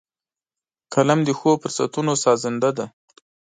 قلم 0.93 1.19
د 1.27 1.29
ښو 1.39 1.51
فرصتونو 1.61 2.13
سازنده 2.23 2.69
دی 2.77 2.85